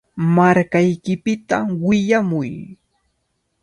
[0.35, 2.51] Markaykipita willamuy.